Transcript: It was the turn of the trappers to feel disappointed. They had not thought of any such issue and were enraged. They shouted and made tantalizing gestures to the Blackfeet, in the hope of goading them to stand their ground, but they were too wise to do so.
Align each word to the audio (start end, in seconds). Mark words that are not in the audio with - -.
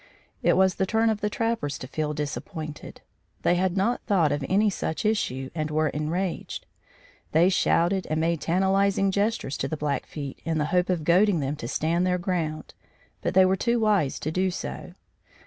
It 0.41 0.57
was 0.57 0.73
the 0.73 0.87
turn 0.87 1.11
of 1.11 1.21
the 1.21 1.29
trappers 1.29 1.77
to 1.77 1.85
feel 1.85 2.15
disappointed. 2.15 3.01
They 3.43 3.53
had 3.53 3.77
not 3.77 4.01
thought 4.07 4.31
of 4.31 4.43
any 4.49 4.67
such 4.71 5.05
issue 5.05 5.51
and 5.53 5.69
were 5.69 5.89
enraged. 5.89 6.65
They 7.33 7.49
shouted 7.49 8.07
and 8.09 8.19
made 8.19 8.41
tantalizing 8.41 9.11
gestures 9.11 9.57
to 9.57 9.67
the 9.67 9.77
Blackfeet, 9.77 10.39
in 10.43 10.57
the 10.57 10.65
hope 10.73 10.89
of 10.89 11.03
goading 11.03 11.39
them 11.39 11.55
to 11.57 11.67
stand 11.67 12.07
their 12.07 12.17
ground, 12.17 12.73
but 13.21 13.35
they 13.35 13.45
were 13.45 13.55
too 13.55 13.79
wise 13.79 14.17
to 14.21 14.31
do 14.31 14.49
so. 14.49 14.95